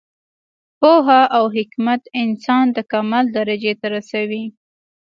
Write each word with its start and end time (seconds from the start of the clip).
پوهه 0.79 1.21
او 1.37 1.43
حکمت 1.55 2.01
انسان 2.23 2.65
د 2.75 2.77
کمال 2.91 3.25
درجې 3.37 3.73
ته 3.79 3.87
رسوي. 3.95 4.43